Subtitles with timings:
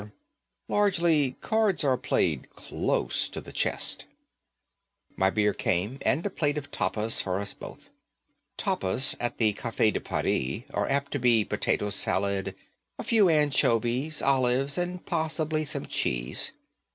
[0.67, 4.05] Largely, cards are played close to the chest.
[5.15, 7.91] My beer came and a plate of tapas for us both.
[8.57, 12.55] Tapas at the Cafe de Paris are apt to be potato salad,
[12.97, 16.51] a few anchovies, olives, and possibly some cheese.